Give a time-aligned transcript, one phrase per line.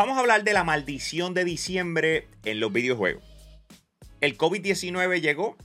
[0.00, 3.22] Vamos a hablar de la maldición de diciembre en los videojuegos.
[4.22, 5.58] El COVID-19 llegó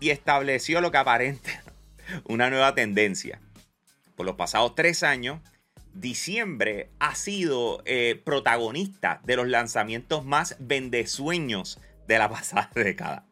[0.00, 1.60] y estableció lo que aparente
[2.24, 3.40] una nueva tendencia.
[4.16, 5.38] Por los pasados tres años,
[5.92, 13.24] diciembre ha sido eh, protagonista de los lanzamientos más vendesueños de la pasada década.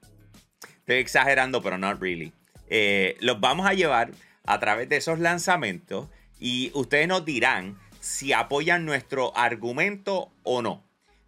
[0.78, 2.32] Estoy exagerando, pero not really.
[2.68, 4.12] Eh, los vamos a llevar
[4.46, 6.06] a través de esos lanzamientos
[6.38, 10.82] y ustedes nos dirán si apoyan nuestro argumento o no.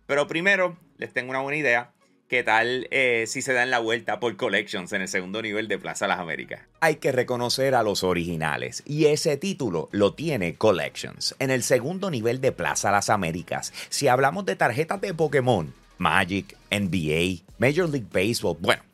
[0.06, 1.92] Pero primero, les tengo una buena idea.
[2.28, 5.78] ¿Qué tal eh, si se dan la vuelta por Collections en el segundo nivel de
[5.78, 6.62] Plaza Las Américas?
[6.80, 12.10] Hay que reconocer a los originales y ese título lo tiene Collections en el segundo
[12.10, 13.72] nivel de Plaza Las Américas.
[13.88, 18.93] Si hablamos de tarjetas de Pokémon, Magic, NBA, Major League Baseball, bueno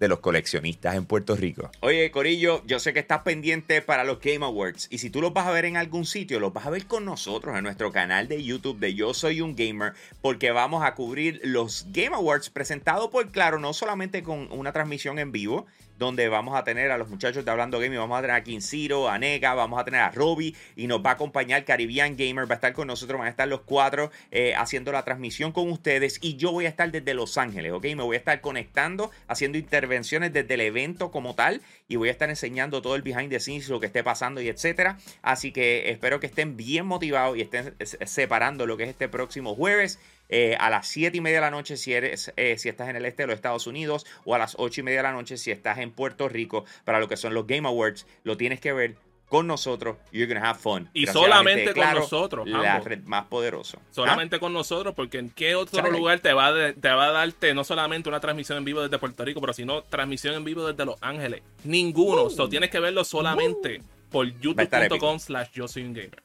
[0.00, 1.70] de los coleccionistas en Puerto Rico.
[1.80, 5.32] Oye, Corillo, yo sé que estás pendiente para los Game Awards y si tú los
[5.32, 8.26] vas a ver en algún sitio, los vas a ver con nosotros en nuestro canal
[8.26, 13.10] de YouTube de Yo Soy un Gamer, porque vamos a cubrir los Game Awards presentados
[13.10, 15.66] por Claro, no solamente con una transmisión en vivo,
[16.00, 19.10] donde vamos a tener a los muchachos de Hablando Gaming, vamos a tener a Kinciro,
[19.10, 22.54] a Nega, vamos a tener a Robbie y nos va a acompañar Caribbean Gamer, va
[22.54, 26.18] a estar con nosotros, van a estar los cuatro eh, haciendo la transmisión con ustedes
[26.22, 27.84] y yo voy a estar desde Los Ángeles, ¿ok?
[27.84, 32.12] Me voy a estar conectando, haciendo intervenciones desde el evento como tal y voy a
[32.12, 34.98] estar enseñando todo el behind the scenes, lo que esté pasando y etcétera.
[35.22, 39.54] Así que espero que estén bien motivados y estén separando lo que es este próximo
[39.54, 39.98] jueves.
[40.32, 42.94] Eh, a las 7 y media de la noche si, eres, eh, si estás en
[42.94, 45.36] el este de los Estados Unidos o a las 8 y media de la noche
[45.36, 48.06] si estás en Puerto Rico para lo que son los Game Awards.
[48.22, 48.94] Lo tienes que ver
[49.30, 49.96] con nosotros.
[50.10, 50.90] You're gonna have fun.
[50.92, 52.48] Y solamente con nosotros.
[52.48, 53.78] La red más poderosa.
[53.92, 57.54] Solamente con nosotros, porque en qué otro lugar te va, a, te va a darte
[57.54, 60.84] no solamente una transmisión en vivo desde Puerto Rico, pero sino transmisión en vivo desde
[60.84, 61.42] Los Ángeles.
[61.62, 62.24] Ninguno.
[62.24, 62.48] Uh.
[62.48, 66.22] tienes que verlo solamente por youtube.com slash yo soy un gamer.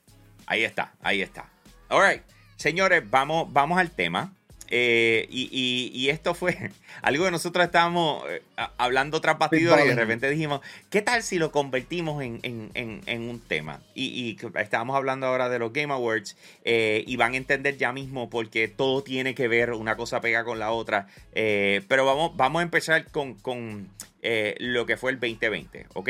[0.47, 1.47] Ahí está, ahí está.
[1.89, 2.23] Alright.
[2.55, 4.33] Señores, vamos, vamos al tema.
[4.69, 6.71] Eh, y, esto fue
[7.01, 8.41] algo que nosotros estábamos eh,
[8.77, 12.39] hablando tras bastidores y de repente dijimos, ¿qué tal si lo convertimos en,
[13.07, 13.81] un tema?
[13.93, 18.29] Y, estábamos hablando ahora de los Game Awards eh, y van a entender ya mismo
[18.29, 21.07] porque todo tiene que ver, una cosa pega con la otra.
[21.33, 23.89] pero vamos, vamos a empezar con,
[24.59, 26.09] lo que fue el 2020, ¿ok?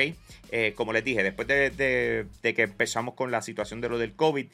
[0.75, 4.47] como les dije, después de, que empezamos con la situación de lo del COVID,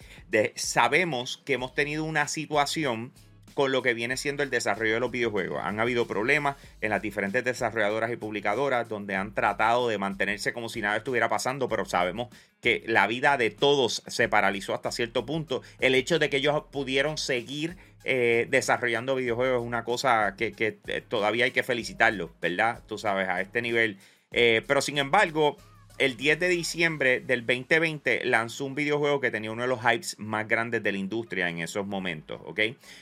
[0.55, 3.11] sabemos que hemos tenido una situación
[3.53, 5.61] con lo que viene siendo el desarrollo de los videojuegos.
[5.63, 10.69] Han habido problemas en las diferentes desarrolladoras y publicadoras donde han tratado de mantenerse como
[10.69, 12.29] si nada estuviera pasando, pero sabemos
[12.61, 15.61] que la vida de todos se paralizó hasta cierto punto.
[15.79, 21.03] El hecho de que ellos pudieron seguir eh, desarrollando videojuegos es una cosa que, eh,
[21.07, 22.81] todavía hay que felicitarlos, ¿verdad?
[22.87, 23.97] Tú sabes, a este nivel.
[24.31, 25.57] Eh, pero sin embargo,
[26.01, 30.17] el 10 de diciembre del 2020 lanzó un videojuego que tenía uno de los hypes
[30.17, 32.59] más grandes de la industria en esos momentos, ¿ok?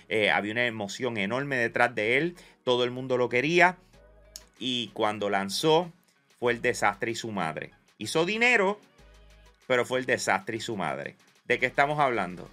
[0.10, 3.78] Eh, había una emoción enorme detrás de él, todo el mundo lo quería
[4.60, 5.94] y cuando lanzó
[6.42, 7.72] fue el desastre y su madre.
[8.00, 8.82] Hizo dinero,
[9.66, 11.16] pero fue el desastre y su madre.
[11.48, 12.50] ¿De qué estamos hablando?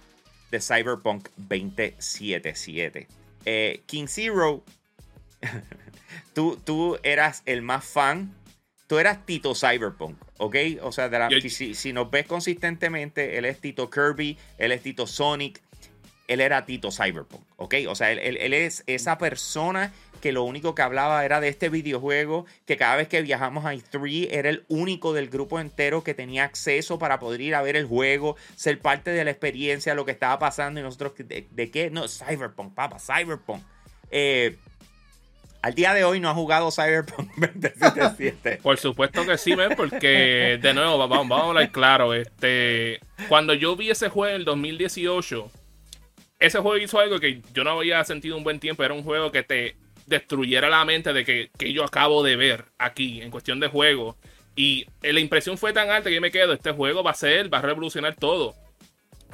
[0.49, 3.05] De Cyberpunk 2077.
[3.43, 4.63] Eh, King Zero,
[6.33, 8.33] tú, tú eras el más fan
[8.87, 10.55] tú eras Tito Cyberpunk, ¿ok?
[10.81, 11.09] O sea,
[11.49, 15.61] si, nos ves consistentemente, él es Tito Kirby, él es Tito Sonic,
[16.27, 17.75] él era Tito Cyberpunk, ¿ok?
[17.89, 22.45] O sea, él, es esa persona que lo único que hablaba era de este videojuego,
[22.65, 26.43] que cada vez que viajamos a E3 era el único del grupo entero que tenía
[26.43, 30.11] acceso para poder ir a ver el juego, ser parte de la experiencia, lo que
[30.11, 31.91] estaba pasando y nosotros, ¿de, de qué?
[31.91, 33.61] No, Cyberpunk, papá, Cyberpunk.
[34.09, 34.57] Eh,
[35.67, 38.59] al día de hoy no ha jugado Cyberpunk 2077.
[38.63, 39.53] Por supuesto que sí.
[39.75, 42.13] Porque, de nuevo, vamos, a hablar claro.
[42.13, 45.51] Este, cuando yo vi ese juego en el 2018,
[46.39, 48.81] ese juego hizo algo que yo no había sentido un buen tiempo.
[48.81, 49.75] Era un juego que te
[50.05, 54.15] destruyera la mente de que, que yo acabo de ver aquí, en cuestión de juego.
[54.55, 57.53] Y la impresión fue tan alta que yo me quedo, este juego va a ser,
[57.53, 58.55] va a revolucionar todo.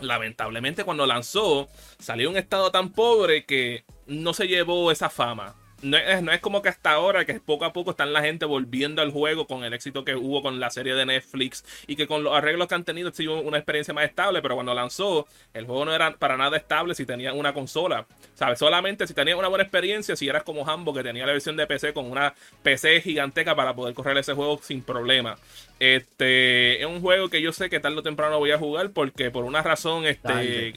[0.01, 1.69] Lamentablemente cuando lanzó,
[1.99, 5.53] salió un estado tan pobre que no se llevó esa fama
[5.83, 8.45] no es, no es como que hasta ahora, que poco a poco están la gente
[8.45, 12.07] volviendo al juego con el éxito que hubo con la serie de Netflix y que
[12.07, 15.27] con los arreglos que han tenido ha sido una experiencia más estable, pero cuando lanzó,
[15.53, 18.05] el juego no era para nada estable si tenían una consola.
[18.35, 18.57] ¿Sabes?
[18.59, 21.67] Solamente si tenías una buena experiencia, si eras como Hambo, que tenía la versión de
[21.67, 22.33] PC con una
[22.63, 25.37] PC giganteca para poder correr ese juego sin problema.
[25.79, 29.31] Este es un juego que yo sé que tarde o temprano voy a jugar porque
[29.31, 30.73] por una razón, este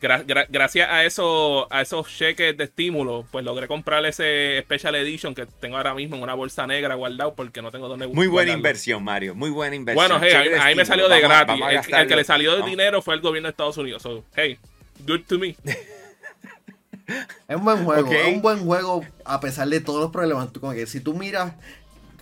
[0.00, 5.46] gracias a, eso, a esos cheques de estímulo, pues logré comprar ese Special Edition que
[5.46, 9.02] tengo ahora mismo en una bolsa negra guardado porque no tengo donde Muy buena inversión,
[9.02, 9.34] Mario.
[9.34, 10.08] Muy buena inversión.
[10.08, 11.60] Bueno, hey, ahí, me salió de gratis.
[11.88, 14.02] el, que le salió de dinero fue el gobierno de Estados Unidos.
[14.02, 14.58] So, hey,
[15.06, 15.56] good to me.
[17.48, 18.12] es un buen juego.
[18.12, 20.48] Es un buen juego a pesar de todos los problemas.
[20.60, 21.54] Como que si tú miras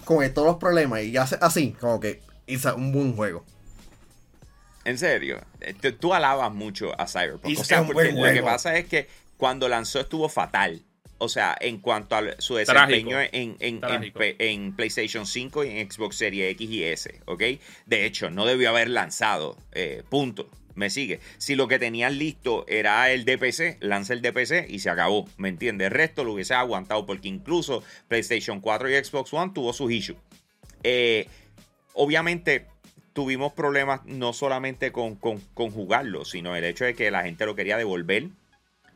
[0.07, 3.45] que todos los problemas y haces así, como que es un buen juego.
[4.87, 7.59] En serio, eh, tú alabas mucho a Cyberpunk.
[7.59, 10.83] O sea, porque lo que pasa es que cuando lanzó estuvo fatal.
[11.19, 16.53] O sea, en cuanto a su desempeño en, en, PlayStation 5 y en Xbox Series
[16.53, 17.43] X y S, ¿ok?
[17.87, 20.49] De hecho, no debió haber lanzado, eh, punto.
[20.75, 21.21] Me sigue.
[21.39, 25.27] Si lo que tenían listo era el DPC, lanza el DPC y se acabó.
[25.39, 25.87] ¿Me entiendes?
[25.87, 30.19] El resto lo hubiese aguantado porque incluso PlayStation 4 y Xbox One tuvo sus issues.
[30.83, 31.27] Eh,
[31.95, 32.67] obviamente,
[33.17, 35.17] tuvimos problemas no solamente con,
[35.55, 38.29] jugarlo, sino el hecho de que la gente lo quería devolver.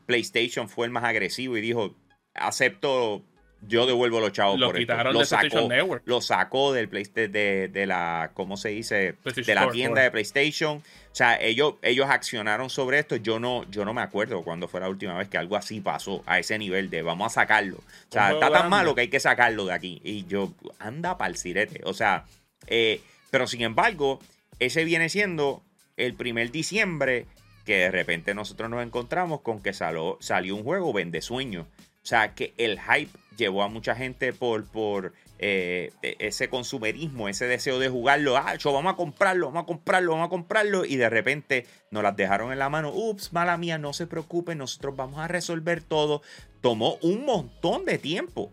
[0.05, 1.95] PlayStation fue el más agresivo y dijo,
[2.35, 3.23] acepto,
[3.61, 6.03] yo devuelvo los chavos lo por quitaron Lo sacó, Network.
[6.05, 9.15] lo sacó del de, de, la, ¿cómo se dice?
[9.23, 10.77] de la tienda de PlayStation.
[10.77, 13.15] O sea, ellos, ellos accionaron sobre esto.
[13.15, 16.21] Yo no, yo no me acuerdo cuando fue la última vez que algo así pasó
[16.27, 17.77] a ese nivel de vamos a sacarlo.
[17.77, 19.99] O sea, está tan malo que hay que sacarlo de aquí.
[20.03, 21.81] Y yo, anda para el sirete.
[21.85, 22.25] O sea,
[22.67, 24.19] eh, pero sin embargo,
[24.59, 25.63] ese viene siendo
[25.97, 27.25] el primer diciembre
[27.65, 30.17] que de repente nosotros nos encontramos con que salió,
[30.53, 31.67] un juego vende sueño.
[32.03, 37.29] O sea, que el hype llevó a mucha gente por, por eh, e, ese consumerismo,
[37.29, 38.37] ese deseo de jugarlo.
[38.37, 40.83] Ah, yo vamos a comprarlo, vamos a comprarlo, vamos a comprarlo.
[40.83, 42.91] Y de repente nos las dejaron en la mano.
[42.91, 46.23] Ups, mala mía, no se preocupen, nosotros vamos a resolver todo.
[46.59, 48.51] Tomó un montón de tiempo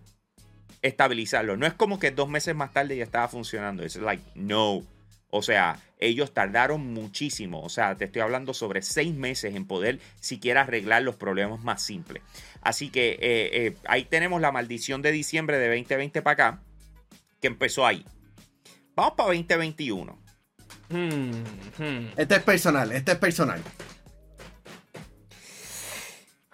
[0.83, 1.57] estabilizarlo.
[1.57, 3.83] No es como que dos meses más tarde ya estaba funcionando.
[3.83, 4.83] Es like, no.
[5.31, 7.63] O sea, ellos tardaron muchísimo.
[7.63, 11.83] O sea, te estoy hablando sobre seis meses en poder siquiera arreglar los problemas más
[11.83, 12.23] simples.
[12.63, 16.63] Así que eh, eh, ahí tenemos la maldición de diciembre de 2020 para acá,
[17.41, 18.05] que empezó ahí.
[18.95, 20.19] Vamos para 2021.
[20.91, 21.33] Hmm.
[22.17, 23.63] Este es personal, este es personal.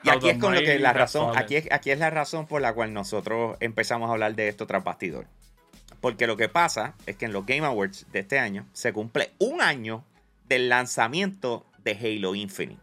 [0.04, 2.60] Y aquí es con lo que la razón, aquí es, aquí es la razón por
[2.60, 5.26] la cual nosotros empezamos a hablar de esto tras bastidor.
[6.00, 9.32] Porque lo que pasa es que en los Game Awards de este año se cumple
[9.38, 10.04] un año
[10.46, 12.82] del lanzamiento de Halo Infinite.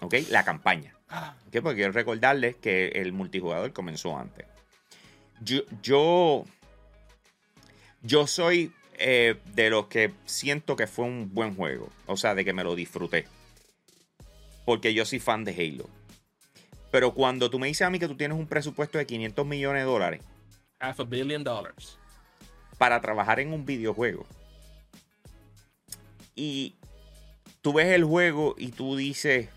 [0.00, 0.14] ¿Ok?
[0.30, 0.94] La campaña.
[1.48, 1.60] ¿Ok?
[1.62, 4.46] Porque quiero recordarles que el multijugador comenzó antes.
[5.42, 6.44] Yo, yo,
[8.00, 11.90] yo soy eh, de los que siento que fue un buen juego.
[12.06, 13.26] O sea, de que me lo disfruté.
[14.64, 15.99] Porque yo soy fan de Halo.
[16.90, 19.82] Pero cuando tú me dices a mí que tú tienes un presupuesto de 500 millones
[19.82, 20.22] de dólares.
[20.78, 21.98] Half a billion dollars.
[22.78, 24.26] Para trabajar en un videojuego.
[26.34, 26.74] Y
[27.60, 29.48] tú ves el juego y tú dices,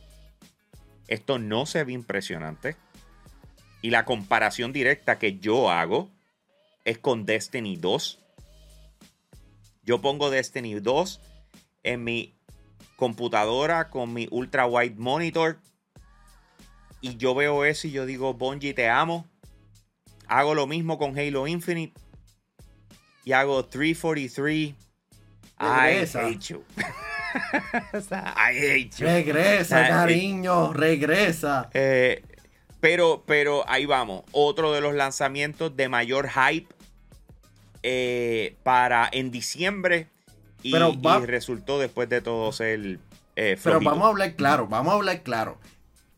[1.07, 2.75] esto no se ve impresionante.
[3.81, 6.09] Y la comparación directa que yo hago
[6.86, 8.19] es con Destiny 2.
[9.83, 11.21] Yo pongo Destiny 2
[11.84, 12.34] en mi
[12.96, 15.60] computadora con mi ultra wide monitor
[17.03, 19.27] y yo veo eso y yo digo, Bungie, te amo.
[20.25, 21.93] Hago lo mismo con Halo Infinite.
[23.25, 24.74] Y hago 343.
[25.60, 26.22] Regresa.
[26.22, 26.63] I hate you.
[28.38, 29.05] I hate you.
[29.05, 31.69] Regresa, cariño, regresa.
[31.74, 32.24] Eh,
[32.79, 34.24] pero, pero ahí vamos.
[34.31, 36.74] Otro de los lanzamientos de mayor hype
[37.83, 40.07] eh, para en diciembre.
[40.62, 40.74] Y,
[41.25, 43.00] resultó después de todo ser.
[43.36, 45.60] Eh, pero vamos a hablar claro, vamos a hablar claro.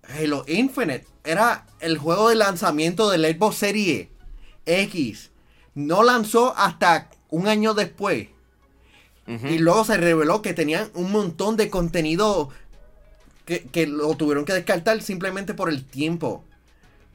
[0.09, 4.07] Halo Infinite era el juego de lanzamiento del Xbox Series
[4.65, 5.31] X.
[5.73, 8.29] No lanzó hasta un año después.
[9.27, 12.49] Y luego se reveló que tenían un montón de contenido
[13.45, 16.43] que, lo tuvieron que descartar simplemente por el tiempo.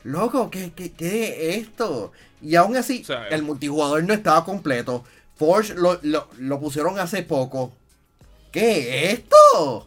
[0.02, 2.10] Loco, ¿qué, qué, qué es esto?
[2.42, 5.04] Y aún así, el multijugador no estaba completo.
[5.36, 7.72] Forge lo, lo pusieron hace poco.
[8.50, 9.86] ¿Qué es esto?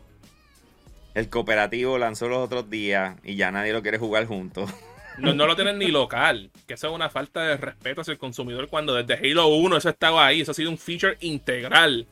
[1.14, 4.70] El cooperativo lanzó los otros días y ya nadie lo quiere jugar juntos.
[5.18, 8.68] No, lo tienen ni local, que eso es una falta de respeto hacia el consumidor
[8.68, 12.08] cuando desde Halo 1 eso estaba ahí, eso ha sido un feature integral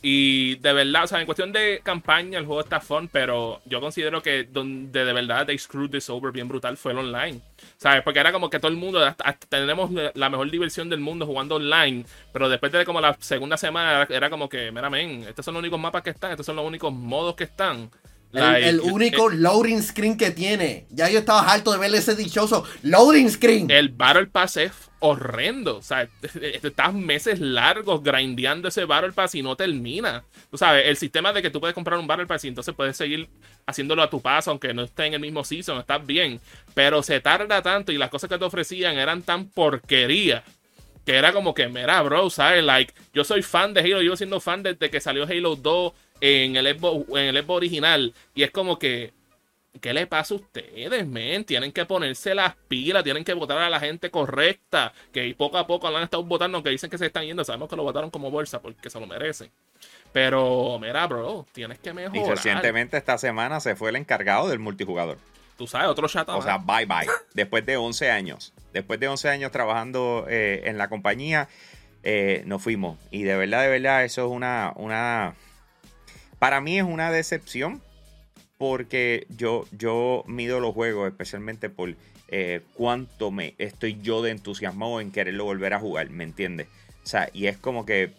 [0.00, 3.80] Y de verdad, o sea, en cuestión de campaña, el juego está fun, pero yo
[3.80, 7.40] considero que donde de verdad they screwed this over bien brutal fue el online.
[7.76, 8.02] ¿Sabes?
[8.02, 9.00] Porque era como que todo el mundo,
[9.48, 14.06] tenemos la mejor diversión del mundo jugando online, pero después de como la segunda semana
[14.08, 16.64] era como que, mira, men, estos son los únicos mapas que están, estos son los
[16.64, 17.90] únicos modos que están.
[18.36, 20.86] El, único loading screen que tiene.
[20.90, 23.70] Ya yo estaba harto de ver ese dichoso loading screen.
[23.70, 25.78] El Battle Pass es horrendo.
[25.78, 26.08] O sea,
[26.62, 30.24] estás meses largos grindeando ese Battle Pass y no termina.
[30.50, 32.96] Tú sabes, el sistema de que tú puedes comprar un Battle Pass y entonces puedes
[32.96, 33.28] seguir
[33.66, 36.40] haciéndolo a tu paso, aunque no esté en el mismo season, estás bien.
[36.74, 40.44] Pero se tarda tanto y las cosas que te ofrecían eran tan porquería
[41.06, 42.64] que era como que, mira, bro, ¿sabes?
[42.64, 46.56] Like, yo soy fan de Halo, yo siendo fan desde que salió Halo 2 en
[46.56, 48.14] el Xbox, en el original.
[48.34, 49.12] Y es como que,
[49.80, 51.44] ¿qué le pasa a ustedes, men?
[51.44, 54.92] Tienen que ponerse las pilas, tienen que votar a la gente correcta.
[55.12, 57.44] Que poco a poco han estado votando, que dicen que se están yendo.
[57.44, 59.50] Sabemos que lo votaron como bolsa porque se lo merecen.
[60.12, 62.16] Pero, mira, bro, tienes que mejorar.
[62.16, 65.18] Y recientemente esta semana se fue el encargado del multijugador.
[65.58, 66.28] Tú sabes, otro chat.
[66.28, 67.06] O sea, bye bye.
[67.34, 68.52] Después de 11 años.
[68.72, 71.48] Después de 11 años trabajando eh, en la compañía,
[72.02, 72.98] eh, nos fuimos.
[73.10, 75.34] Y de verdad, de verdad, eso es una, una
[76.38, 77.82] para mí es una decepción
[78.58, 81.94] porque yo, yo mido los juegos especialmente por
[82.28, 86.68] eh, cuánto me estoy yo de entusiasmado en quererlo volver a jugar, ¿me entiendes?
[87.04, 88.12] O sea, y es como que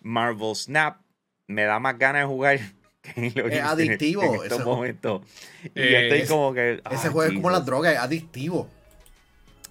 [0.00, 0.96] Marvel Snap
[1.46, 2.60] me da más ganas de jugar
[3.02, 5.22] que lo es adictivo en estos momentos.
[5.74, 6.82] Y estoy eh, como que...
[6.90, 8.68] Ese juego es como la droga, es adictivo.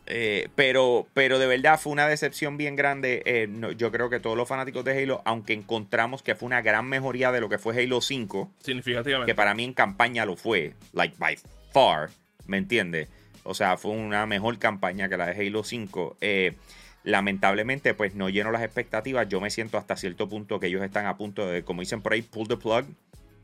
[0.08, 3.22] Eh, pero, pero de verdad fue una decepción bien grande.
[3.25, 6.88] Eh, yo creo que todos los fanáticos de Halo, aunque encontramos que fue una gran
[6.88, 10.74] mejoría de lo que fue Halo 5, significativamente, que para mí en campaña lo fue,
[10.93, 11.38] like by
[11.72, 12.10] far,
[12.46, 13.08] ¿me entiendes?
[13.43, 16.17] O sea, fue una mejor campaña que la de Halo 5.
[16.22, 16.55] Eh,
[17.03, 19.27] lamentablemente, pues no lleno las expectativas.
[19.27, 22.13] Yo me siento hasta cierto punto que ellos están a punto de, como dicen por
[22.13, 22.86] ahí, pull the plug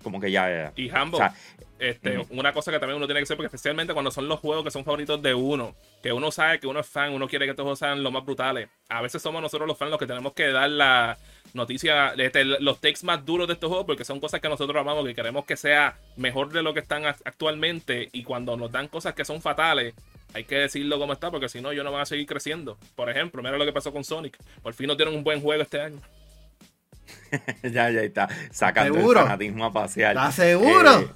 [0.04, 0.72] como que ya.
[0.76, 1.30] Y Humble,
[1.80, 4.64] este, una cosa que también uno tiene que hacer, porque especialmente cuando son los juegos
[4.64, 7.52] que son favoritos de uno, que uno sabe que uno es fan, uno quiere que
[7.52, 8.70] estos juegos sean los más brutales.
[8.90, 11.18] A veces somos nosotros los fans los que tenemos que dar la
[11.54, 15.06] noticia, este, los takes más duros de estos juegos, porque son cosas que nosotros amamos,
[15.06, 18.10] que queremos que sea mejor de lo que están actualmente.
[18.12, 19.94] Y cuando nos dan cosas que son fatales,
[20.34, 22.78] hay que decirlo como está, porque si no, ellos no van a seguir creciendo.
[22.96, 24.38] Por ejemplo, mira lo que pasó con Sonic.
[24.62, 26.00] Por fin no tienen un buen juego este año.
[27.64, 30.16] ya, ya está sacando el fanatismo a pasear.
[30.16, 31.00] ¿Estás seguro?
[31.00, 31.08] Eh,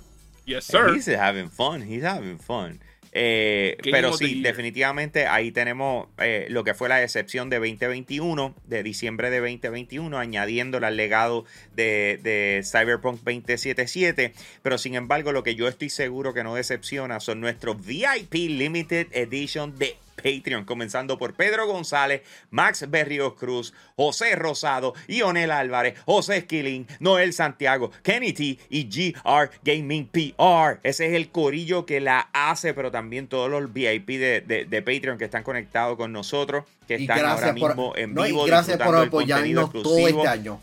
[0.46, 0.96] yes, sir.
[0.96, 1.82] He's having fun.
[1.82, 2.80] He's having fun.
[3.14, 8.84] Eh, pero sí, definitivamente ahí tenemos eh, lo que fue la excepción de 2021, de
[8.84, 11.46] diciembre de 2021, añadiendo al legado
[11.76, 14.34] de, de, Cyberpunk 2077.
[14.62, 19.08] Pero sin embargo, lo que yo estoy seguro que no decepciona son nuestros VIP Limited
[19.12, 26.38] Edition de Patreon, comenzando por Pedro González, Max Berrios Cruz, José Rosado, Ionel Álvarez, José
[26.38, 30.80] Esquilín, Noel Santiago, Kenny T y GR Gaming PR.
[30.84, 35.26] Ese es el corillo que la hace, pero también todos los VIP de, Patreon que
[35.26, 38.46] están conectados con nosotros, que están ahora mismo en vivo.
[38.46, 40.60] gracias por apoyarnos todo este año.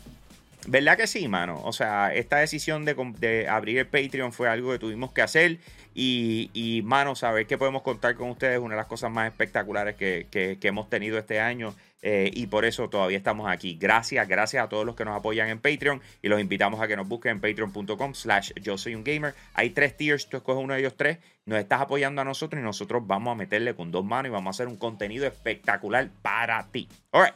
[0.69, 1.59] ¿Verdad que sí, mano?
[1.63, 5.57] O sea, esta decisión de, abrir el Patreon fue algo que tuvimos que hacer.
[5.95, 9.95] Y, mano, saber que podemos contar con ustedes es una de las cosas más espectaculares
[9.95, 11.73] que, hemos tenido este año.
[12.03, 13.77] Eh, y por eso todavía estamos aquí.
[13.81, 16.03] Gracias, gracias a todos los que nos apoyan en Patreon.
[16.21, 19.33] Y los invitamos a que nos busquen en patreon.com slash yo soy un gamer.
[19.55, 21.17] Hay tres tiers, tú escoges uno de ellos tres.
[21.45, 24.47] Nos estás apoyando a nosotros y nosotros vamos a meterle con dos manos y vamos
[24.47, 26.87] a hacer un contenido espectacular para ti.
[27.11, 27.33] Alright.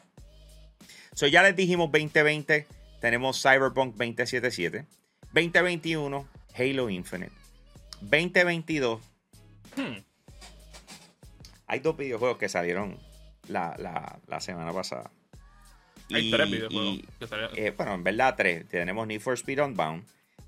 [1.16, 2.68] So ya les dijimos 2020,
[3.04, 4.86] tenemos Cyberpunk 2077.
[5.34, 7.34] 2021, Halo Infinite.
[8.00, 9.02] 2022.
[9.76, 9.98] Hmm.
[11.68, 12.98] Hay dos videojuegos que salieron
[13.50, 15.12] la, semana pasada.
[16.14, 17.02] Hay tres videojuegos.
[17.58, 18.70] Eh, bueno, en verdad tres.
[18.70, 20.06] Tenemos Need for Speed Unbound,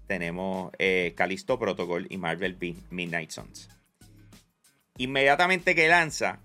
[0.07, 2.57] tenemos eh, Callisto Protocol y Marvel
[2.89, 3.67] Midnight Suns.
[4.97, 6.39] Inmediatamente que lanza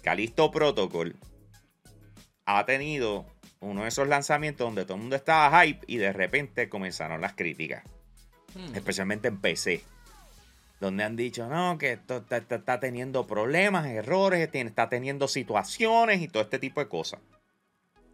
[0.00, 1.16] Callisto Protocol,
[2.46, 3.33] ha tenido
[3.64, 7.34] uno de esos lanzamientos donde todo el mundo estaba hype y de repente comenzaron las
[7.34, 7.84] críticas.
[8.54, 8.74] Hmm.
[8.74, 9.82] Especialmente en PC
[10.84, 16.42] donde han dicho, no, que esto está, teniendo problemas, errores, está teniendo situaciones y todo
[16.42, 17.20] este tipo de cosas.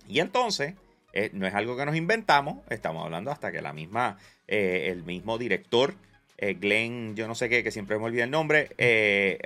[0.07, 0.75] Y entonces,
[1.13, 5.03] eh, no es algo que nos inventamos, estamos hablando hasta que la misma, eh, el
[5.05, 5.95] mismo director,
[6.39, 8.71] eh, Glenn, yo no sé qué, que siempre me olvida el nombre,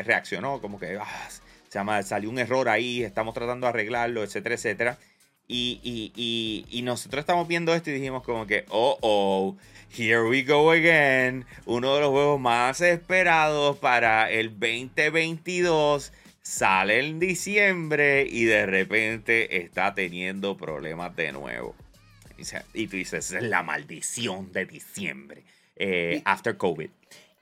[0.04, 4.54] reaccionó como que ah, se llama, salió un error ahí, estamos tratando de arreglarlo, etcétera,
[4.54, 4.98] etcétera.
[5.46, 9.56] Y, y, y, nosotros estamos viendo esto y dijimos como que, oh, oh,
[9.96, 11.44] here we go again.
[11.66, 19.62] Uno de los juegos más esperados para el 2022 sale en diciembre y de repente
[19.62, 21.74] está teniendo problemas de nuevo.
[22.72, 25.44] Y tú dices, es la maldición de diciembre.
[25.76, 26.90] Eh, after COVID.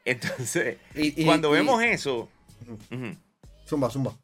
[0.05, 0.79] Entonces,
[1.25, 2.29] cuando vemos eso.
[3.67, 4.17] Zumba, zumba.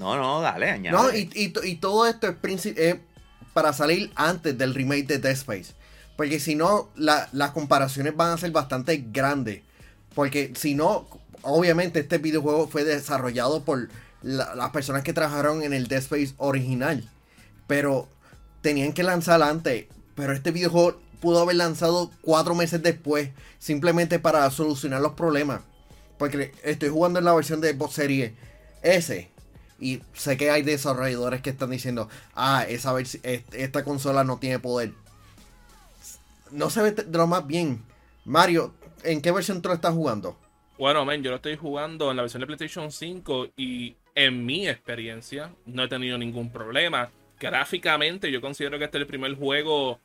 [0.00, 0.96] No, no, dale, añade.
[0.96, 2.96] No, y, todo esto es,
[3.52, 5.74] para salir antes del remake de Dead Space.
[6.16, 9.60] Porque si no, las comparaciones van a ser bastante grandes.
[10.14, 11.06] Porque si no,
[11.42, 13.90] obviamente este videojuego fue desarrollado por
[14.22, 17.06] las personas que trabajaron en el Dead Space original.
[17.66, 18.08] Pero
[18.62, 19.84] tenían que lanzar antes.
[20.14, 23.28] Pero este videojuego pudo haber lanzado cuatro meses después.
[23.58, 25.60] Simplemente para solucionar los problemas.
[26.16, 28.32] Porque estoy jugando en la versión de Xbox Series
[28.82, 29.29] S.
[29.80, 34.92] Y sé que hay desarrolladores que están diciendo, ah, esa esta consola no tiene poder.
[36.50, 37.82] No se ve de lo más bien.
[38.24, 40.36] Mario, ¿en qué versión tú lo estás jugando?
[40.78, 44.68] Bueno, men, yo lo estoy jugando en la versión de PlayStation 5 y en mi
[44.68, 47.10] experiencia no he tenido ningún problema.
[47.38, 49.98] Gráficamente, yo considero que este es el primer juego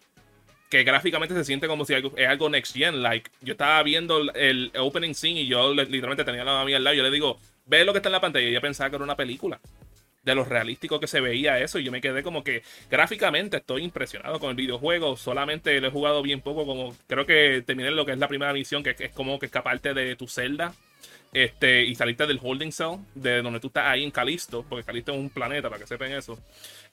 [0.70, 3.02] que gráficamente se siente como si es algo next gen.
[3.02, 6.96] Like, yo estaba viendo el, opening scene y yo literalmente tenía la mía al lado.
[6.96, 8.50] Yo le digo, ve lo que está en la pantalla.
[8.50, 9.60] Yo pensaba que era una película.
[10.24, 11.78] De lo realístico que se veía eso.
[11.78, 15.18] Y yo me quedé como que gráficamente estoy impresionado con el videojuego.
[15.18, 16.66] Solamente lo he jugado bien poco.
[16.66, 19.94] Como creo que terminé lo que es la primera misión, que es como que escaparte
[19.94, 20.74] de tu celda.
[21.36, 25.12] Este, y saliste del holding cell, de donde tú estás ahí en Calisto, porque Calisto
[25.12, 26.40] es un planeta, para que sepan eso.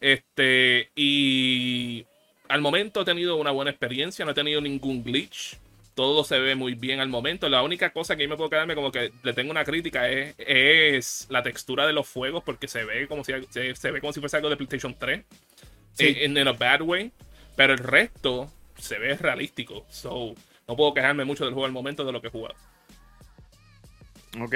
[0.00, 2.04] Este, y
[2.48, 5.58] al momento he tenido una buena experiencia, no he tenido ningún glitch
[5.94, 7.48] todo se ve muy bien al momento.
[7.48, 10.34] La única cosa que yo me puedo quedarme como que le tengo una crítica es,
[10.38, 14.20] es la textura de los fuegos, porque se ve como si se, ve como si
[14.20, 15.24] fuese algo de PlayStation 3.
[15.98, 17.12] En, en a bad way.
[17.56, 19.84] Pero el resto se ve realístico.
[19.90, 20.34] So,
[20.66, 22.54] no puedo quejarme mucho del juego al momento de lo que he jugado.
[24.40, 24.54] Ok.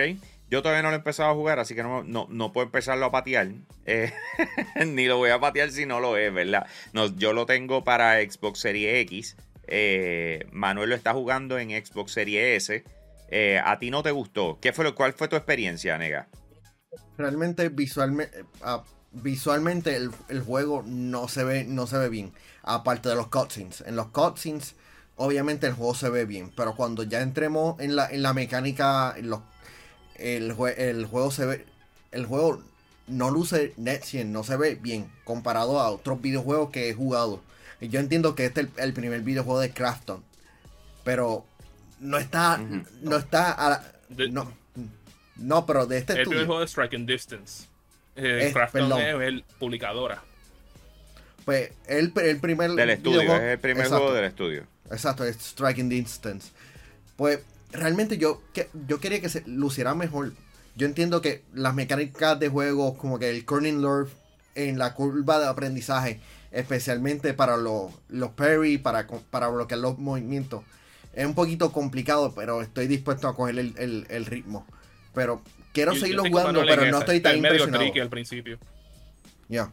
[0.49, 3.11] Yo todavía no lo he empezado a jugar, así que no, no, puedo empezarlo a
[3.11, 3.49] patear.
[3.85, 4.13] Eh,
[4.87, 6.67] ni lo voy a patear si no lo es, ¿verdad?
[6.93, 9.37] No, yo lo tengo para Xbox Series X.
[9.67, 12.85] Eh, Manuel lo está jugando en Xbox Series S.
[13.29, 14.59] Eh, ¿A ti no te gustó?
[14.61, 16.29] ¿Qué fue lo, ¿Cuál fue tu experiencia, Nega?
[17.19, 22.33] Realmente visualmente, ah, visualmente el, juego no se, ve, no se ve bien.
[22.63, 23.83] Aparte de los cutscenes.
[23.83, 24.75] En los cutscenes,
[25.17, 26.53] obviamente el juego se ve bien.
[26.57, 29.15] Pero cuando ya entremos en la, en la mecánica,
[30.17, 31.65] el, juego se ve.
[32.13, 32.63] El juego
[33.09, 37.41] no luce NetGen, no se ve bien comparado a otros videojuegos que he jugado.
[37.81, 40.25] Yo entiendo que este es el, primer videojuego de Crafton.
[41.05, 41.45] Pero
[42.01, 42.59] no está.
[43.03, 43.83] No está.
[44.31, 44.53] no,
[45.37, 46.41] no, pero de este el estudio.
[46.41, 47.67] El primer juego de Striking Distance.
[48.17, 50.23] Eh, Crafton es el publicadora.
[51.45, 52.73] Pues el, el primer.
[52.73, 54.67] Del estudio, es el primer juego del estudio.
[54.91, 56.51] Exacto, es Striking Distance.
[57.17, 57.41] Pues
[57.73, 60.33] realmente yo, que, yo quería que se luciera mejor.
[60.75, 64.09] Yo entiendo que las mecánicas de juego, como que el Corning Lord
[64.55, 66.21] en la curva de aprendizaje,
[66.57, 70.65] especialmente para los, los parry, para, para bloquear los movimientos.
[71.13, 74.67] Es un poquito complicado, pero estoy dispuesto a coger el, ritmo.
[75.15, 75.43] Pero
[75.73, 77.85] quiero seguirlo jugando, pero no estoy tan impresionado.
[77.85, 78.59] Medio al principio.
[79.49, 79.71] Ya.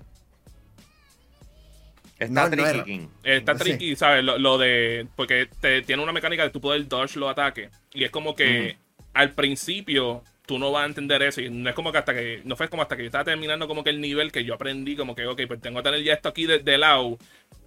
[2.20, 3.08] Está tricky.
[3.24, 4.24] Está tricky, ¿sabes?
[4.24, 5.08] Lo, de.
[5.16, 7.72] Porque te, tiene una mecánica de tú poder dodge los ataques.
[7.94, 8.78] Y es como que
[9.14, 11.42] al principio tú no vas a entender eso.
[11.42, 12.42] Y no es como que hasta que.
[12.46, 14.96] No fue como hasta que yo estaba terminando como que el nivel que yo aprendí,
[14.96, 17.18] como que, ok, pues tengo que tener ya esto aquí de, lado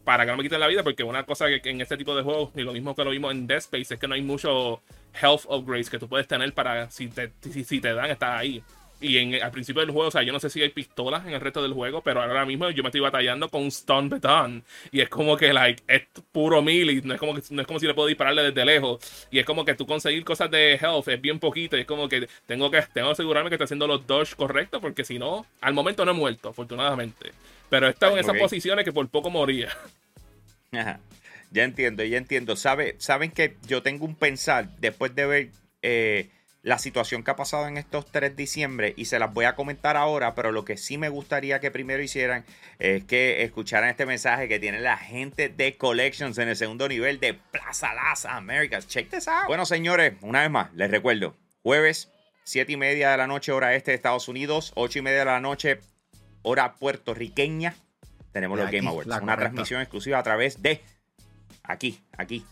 [0.04, 0.82] para que no me quiten la vida.
[0.82, 3.32] Porque una cosa que, en este tipo de juegos, y lo mismo que lo vimos
[3.32, 4.82] en Dead Space, es que no hay mucho
[5.20, 8.62] health upgrades que tú puedes tener para si te, si, te dan, estás ahí.
[8.98, 11.35] Y en, al principio del juego, o sea, yo no sé si hay pistolas en
[11.35, 14.64] el resto del juego, pero ahora mismo yo me estoy batallando con Stun Baton.
[14.90, 17.02] Y es como que, like, es puro melee.
[17.04, 19.00] No es como, que, no es como si le puedo dispararle desde lejos.
[19.30, 21.76] Y es como que tú conseguir cosas de health es bien poquito.
[21.76, 24.80] Y es como que tengo que, tengo que asegurarme que estoy haciendo los dodge correctos,
[24.80, 27.32] porque si no, al momento no he muerto, afortunadamente.
[27.68, 29.68] Pero he estado en esas posiciones que por poco moría.
[30.72, 31.00] Ajá.
[31.50, 32.56] Ya entiendo, ya entiendo.
[32.56, 35.48] ¿Sabe, Saben que yo tengo un pensar después de ver.
[35.82, 36.30] Eh,
[36.66, 39.96] la situación que ha pasado en estos 3 diciembre y se las voy a comentar
[39.96, 42.44] ahora, pero lo que sí me gustaría que primero hicieran
[42.81, 47.20] es que escucharan este mensaje que tiene la gente de Collections en el segundo nivel
[47.20, 48.88] de Plaza Las Américas.
[48.88, 49.46] Check this out.
[49.46, 52.11] Bueno, señores, una vez más, les recuerdo, jueves,
[52.42, 55.24] 7 y media de la noche, hora este de Estados Unidos, 8 y media de
[55.26, 55.79] la noche,
[56.42, 57.76] hora puertorriqueña,
[58.33, 59.22] tenemos los Game Awards.
[59.22, 60.83] Una transmisión exclusiva a través de
[61.62, 62.44] aquí, aquí,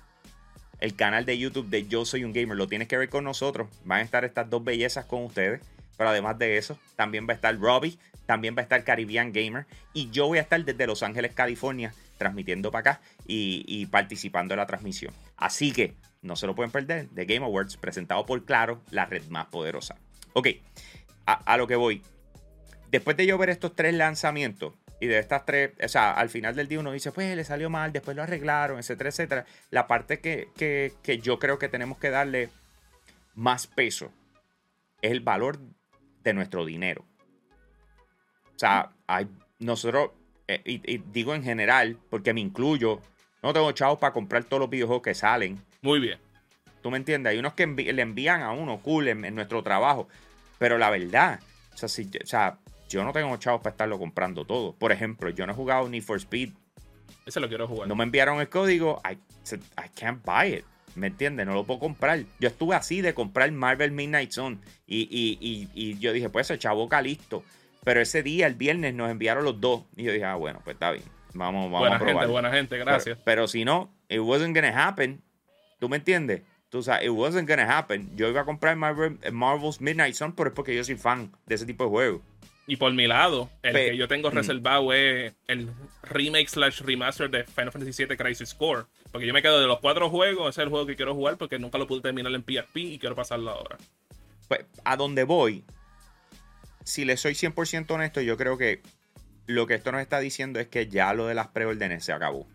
[0.81, 2.57] el canal de YouTube de Yo Soy un Gamer.
[2.57, 3.69] Lo tienes que ver con nosotros.
[3.85, 5.61] Van a estar estas dos bellezas con ustedes.
[5.97, 9.67] Pero además de eso, también va a estar Robbie, también va a estar Caribbean Gamer.
[9.93, 14.59] Y yo voy a estar desde Los Ángeles, California, transmitiendo para acá y, participando en
[14.59, 15.13] la transmisión.
[15.37, 17.09] Así que no se lo pueden perder.
[17.15, 19.97] The Game Awards, presentado por Claro, la red más poderosa.
[20.33, 20.49] Ok,
[21.27, 22.03] a, a lo que voy.
[22.91, 26.55] Después de yo ver estos tres lanzamientos, Y de estas tres, o sea, al final
[26.55, 29.47] del día uno dice, pues le salió mal, después lo arreglaron, etcétera, etcétera.
[29.71, 32.49] La parte que, que, que yo creo que tenemos que darle
[33.35, 34.11] más peso
[35.03, 35.59] es el valor
[36.23, 37.05] de nuestro dinero.
[38.55, 39.29] O sea, hay,
[39.59, 40.11] nosotros,
[40.49, 43.01] eh, y, digo en general, porque me incluyo,
[43.43, 45.63] no tengo chavos para comprar todos los videojuegos que salen.
[45.83, 46.19] Muy bien.
[46.83, 47.33] ¿Tú me entiendes?
[47.33, 50.09] Hay unos que le envían a uno cool en, nuestro trabajo.
[50.59, 51.41] Pero la verdad,
[51.73, 54.75] o sea, si, o sea, yo no tengo chavos para estarlo comprando todo.
[54.75, 56.51] Por ejemplo, yo no he jugado ni for Speed.
[57.27, 57.89] Ese lo quiero jugar.
[57.89, 59.01] No me enviaron el código.
[59.05, 59.15] I,
[59.55, 60.65] I can't buy it.
[60.95, 61.47] ¿Me entiendes?
[61.47, 62.21] No lo puedo comprar.
[62.39, 64.59] Yo estuve así de comprar Marvel Midnight Zone.
[64.87, 67.43] Y, y, yo dije, pues el chavo listo.
[67.83, 69.83] Pero ese día, el viernes, nos enviaron los dos.
[69.97, 71.05] Y yo dije, ah, bueno, pues está bien.
[71.35, 72.15] Vamos, vamos buena a probar.
[72.17, 73.19] Gente, buena gente, gracias.
[73.25, 75.23] Pero, si no, it wasn't gonna happen.
[75.81, 76.43] ¿Tú me entiendes?
[76.69, 78.17] Tú sabes, it wasn't gonna happen.
[78.17, 81.57] Yo iba a comprar Marvel, Marvel's Midnight Zone, pero es porque yo soy fan de
[81.57, 82.23] ese tipo de juegos.
[82.67, 84.35] Y por mi lado, el que yo tengo mm.
[84.35, 85.71] reservado es el
[86.03, 88.85] remake slash remaster de Final Fantasy VII Crisis Core.
[89.13, 91.37] Porque yo me quedo de los cuatro juegos, ese es el juego que quiero jugar
[91.37, 93.77] porque nunca lo pude terminar en PSP y quiero pasarlo ahora.
[94.49, 95.65] Pues a donde voy,
[96.85, 98.83] si le soy 100% honesto, yo creo que
[99.47, 102.47] lo que esto nos está diciendo es que ya lo de las preórdenes se acabó.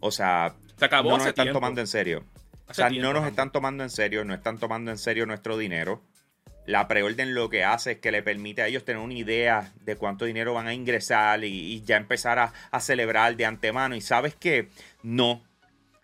[0.00, 2.24] O sea, se acabó no nos están tomando en serio.
[2.68, 6.02] o sea, no nos están tomando en serio, no están tomando en serio nuestro dinero.
[6.66, 9.96] La preorden lo que hace es que le permite a ellos tener una idea de
[9.96, 13.94] cuánto dinero van a ingresar y, ya empezar a, celebrar de antemano.
[13.94, 14.68] Y sabes que
[15.02, 15.42] no.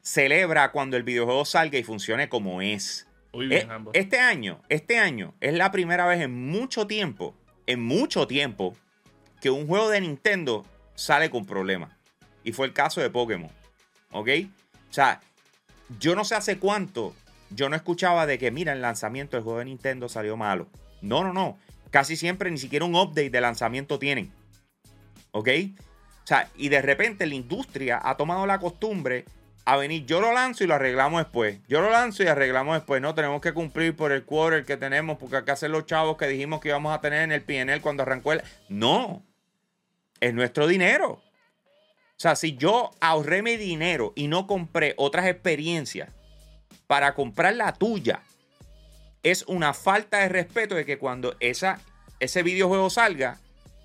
[0.03, 3.09] Celebra cuando el videojuego salga y funcione como es.
[3.33, 7.81] Muy bien, eh, Este año, este año es la primera vez en mucho tiempo, en
[7.81, 8.77] mucho tiempo,
[9.40, 11.92] que un juego de Nintendo sale con problemas.
[12.44, 13.51] Y fue el caso de Pokémon.
[14.11, 14.29] ¿Ok?
[14.90, 15.20] O sea,
[15.98, 17.14] yo no sé hace cuánto
[17.55, 20.69] yo no escuchaba de que, mira, el lanzamiento del juego de Nintendo salió malo.
[21.01, 21.59] No, no, no.
[21.91, 24.33] Casi siempre ni siquiera un update de lanzamiento tienen.
[25.33, 25.49] ¿Ok?
[26.25, 29.25] O sea, y de repente la industria ha tomado la costumbre
[29.65, 31.59] a venir, yo lo lanzo y lo arreglamos después.
[31.69, 33.01] Yo lo lanzo y arreglamos después.
[33.01, 36.27] No, tenemos que cumplir por el quarter que tenemos, porque acá hacen los chavos que
[36.27, 38.43] dijimos que íbamos a tener en el PNL cuando arrancó el.
[38.69, 39.25] No.
[40.21, 41.11] Es nuestro dinero.
[41.12, 46.11] O sea, si yo ahorré mi dinero y no compré otras experiencias
[46.93, 48.21] para comprar la tuya.
[49.23, 51.81] Es una falta de respeto de que cuando esa,
[52.21, 53.39] ese videojuego salga,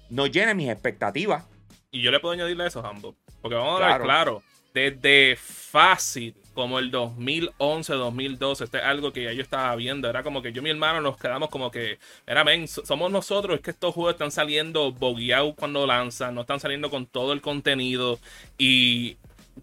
[0.09, 1.45] no llene mis expectativas.
[1.89, 3.15] Y yo le puedo añadirle eso, Hambo.
[3.41, 4.43] Porque vamos a ver, claro,
[4.73, 10.09] desde fácil como el 2011, 2012, este es algo que ya yo estaba viendo.
[10.09, 13.55] Era como que yo y mi hermano nos quedamos como que, era men, somos nosotros,
[13.55, 17.39] es que estos juegos están saliendo bogueados cuando lanzan, no están saliendo con todo el
[17.39, 18.19] contenido.
[18.57, 19.15] Y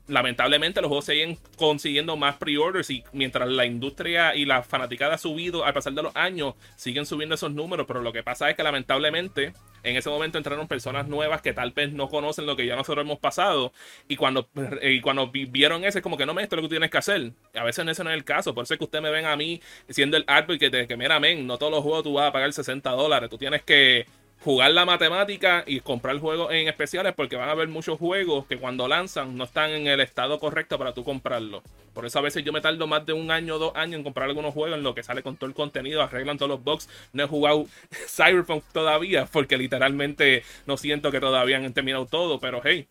[0.06, 5.18] lamentablemente los juegos siguen consiguiendo más pre-orders y mientras la industria y la fanaticada ha
[5.18, 8.56] subido al pasar de los años, siguen subiendo esos números, pero lo que pasa es
[8.56, 9.52] que lamentablemente
[9.82, 13.04] en ese momento entraron personas nuevas que tal vez no conocen lo que ya nosotros
[13.04, 13.72] hemos pasado
[14.08, 14.48] y cuando,
[14.82, 16.98] y cuando vieron eso es como que no me esto es lo que tienes que
[16.98, 17.32] hacer.
[17.54, 19.36] A veces ese no es el caso, por eso es que ustedes me ven a
[19.36, 22.32] mí siendo el advocate que, que mira, men, no todos los juegos tú vas a
[22.32, 24.06] pagar 60 dólares, tú tienes que
[24.40, 28.58] jugar la matemática y comprar juegos en especiales porque van a haber muchos juegos que
[28.58, 31.62] cuando lanzan no están en el estado correcto para tú comprarlo.
[31.94, 34.04] Por eso a veces yo me tardo más de un año o dos años en
[34.04, 36.88] comprar algunos juegos en lo que sale con todo el contenido, arreglan todos los bugs.
[37.12, 37.66] No he jugado
[38.08, 42.88] Cyberpunk todavía porque literalmente no siento que todavía han terminado todo, pero hey,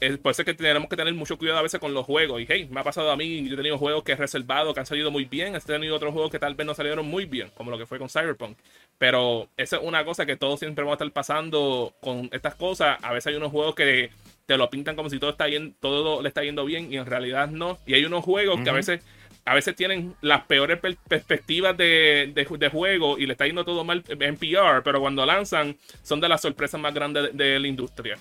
[0.00, 2.40] es por eso que tenemos que tener mucho cuidado a veces con los juegos.
[2.40, 4.80] Y hey, me ha pasado a mí, yo he tenido juegos que he reservado, que
[4.80, 5.54] han salido muy bien.
[5.56, 7.98] He tenido otros juegos que tal vez no salieron muy bien, como lo que fue
[7.98, 8.58] con Cyberpunk.
[8.98, 12.98] Pero esa es una cosa que todos siempre vamos a estar pasando con estas cosas.
[13.02, 14.10] A veces hay unos juegos que
[14.44, 17.06] te lo pintan como si todo está bien, todo le está yendo bien y en
[17.06, 17.78] realidad no.
[17.86, 19.02] Y hay unos juegos que a veces
[19.46, 24.02] a veces tienen las peores perspectivas de, de, juego y le está yendo todo mal
[24.08, 28.18] en PR, pero cuando lanzan son de las sorpresas más grandes de la industria.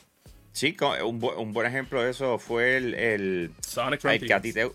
[0.56, 4.72] Sí, un, un, buen ejemplo de eso fue el, el Sonic Frontier.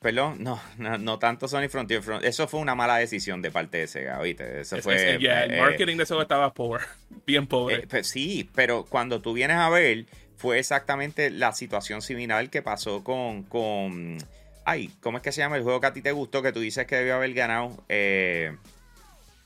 [0.00, 2.00] Perdón, no, no, tanto Sonic Frontier.
[2.22, 4.60] Eso fue una mala decisión de parte de Sega, ¿viste?
[4.60, 6.84] Eso fue, el eh, marketing de eso estaba pobre,
[7.26, 7.74] bien pobre.
[7.74, 12.62] Eh, pues sí, pero cuando tú vienes a ver, fue exactamente la situación similar que
[12.62, 14.18] pasó con, con...
[14.64, 16.60] Ay, ¿cómo es que se llama el juego que a ti te gustó que tú
[16.60, 17.76] dices que debió haber ganado?
[17.88, 18.54] Eh,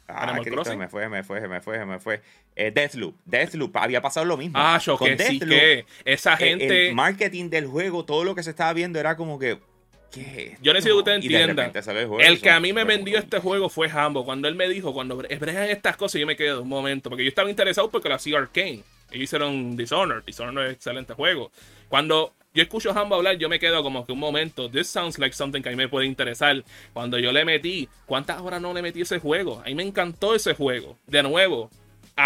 [0.08, 2.20] ah, Cristo, me fue, me fue, me fue, me fue
[2.60, 3.14] eh, Deathloop.
[3.24, 4.58] Deathloop había pasado lo mismo.
[4.58, 6.88] Ah, yo que sí que esa gente.
[6.88, 9.58] El marketing del juego, todo lo que se estaba viendo era como que.
[10.10, 11.72] ¿qué Yo necesito que usted entienda.
[12.18, 14.26] El, que a mí me vendió este juego fue Hambo.
[14.26, 17.08] Cuando él me dijo, cuando bregan estas cosas, yo me quedé un momento.
[17.08, 18.82] Porque yo estaba interesado porque lo hacía Arkane.
[19.10, 20.22] Ellos hicieron Dishonored.
[20.24, 21.50] Dishonored es un excelente juego.
[21.88, 25.18] Cuando yo escucho a Hambo hablar, yo me quedo como que un momento, this sounds
[25.18, 26.62] like something que a mí me puede interesar.
[26.92, 29.60] Cuando yo le metí, ¿cuántas horas no le metí ese juego?
[29.64, 30.98] A mí me encantó ese juego.
[31.06, 31.70] De nuevo,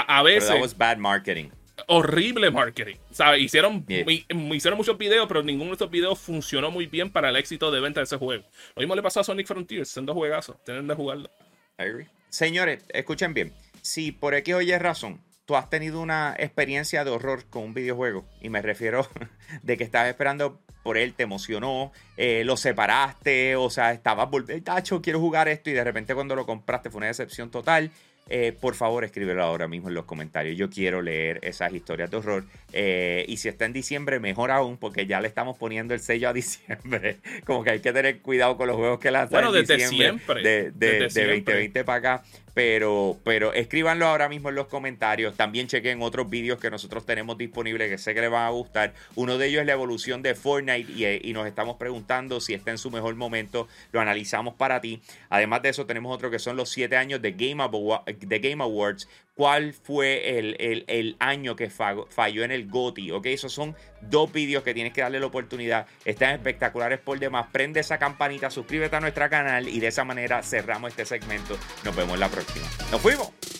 [0.01, 0.45] a, veces.
[0.45, 1.51] Pero that was bad marketing.
[1.89, 2.97] horrible marketing.
[3.11, 3.41] ¿sabes?
[3.43, 4.05] Hicieron, Yeah.
[4.05, 4.25] mi-
[4.57, 7.81] hicieron muchos videos, pero ninguno de estos videos funcionó muy bien para el éxito de
[7.81, 8.45] venta de ese juego.
[8.77, 11.31] Lo mismo le pasó a Sonic Frontiers, son dos juegazos, tienen de jugarlo.
[11.79, 12.07] I agree.
[12.29, 13.53] Señores, escuchen bien.
[13.83, 17.75] Si por X o Y razón tú has tenido una experiencia de horror con un
[17.75, 19.07] videojuego, y me refiero
[19.63, 24.65] de que estabas esperando por él, te emocionó, eh, lo separaste, o sea, estabas volviendo,
[24.65, 27.91] tacho, quiero jugar esto, y de repente cuando lo compraste fue una decepción total.
[28.29, 30.57] Eh, por favor, escríbelo ahora mismo en los comentarios.
[30.57, 32.45] Yo quiero leer esas historias de horror.
[32.73, 36.29] Eh, y si está en diciembre, mejor aún, porque ya le estamos poniendo el sello
[36.29, 37.19] a diciembre.
[37.45, 40.07] Como que hay que tener cuidado con los juegos que lanzan Bueno, en desde diciembre
[40.09, 41.35] siempre, de, de- desde de siempre.
[41.35, 42.25] 2020 para acá.
[42.55, 45.37] Pero, pero escríbanlo ahora mismo en los comentarios.
[45.37, 48.95] También chequen otros vídeos que nosotros tenemos disponibles que sé que les van a gustar.
[49.17, 52.55] Uno de ellos es la evolución de Fortnite y, eh, y nos estamos preguntando si
[52.55, 53.69] está en su mejor momento.
[53.93, 55.03] Lo analizamos para ti.
[55.29, 59.09] Además de eso, tenemos otro que son los 7 años de de Game Awards.
[59.35, 63.11] ¿Cuál fue el, el- el año que fa- falló en el GOTY?
[63.11, 63.27] ¿Ok?
[63.27, 65.87] Esos son dos vídeos que tienes que darle la oportunidad.
[66.05, 67.47] Están espectaculares por demás.
[67.51, 71.59] Prende esa campanita, suscríbete a nuestro canal y de esa manera cerramos este segmento.
[71.85, 72.67] Nos vemos la próxima.
[72.93, 73.54] ¡Nos fuimos!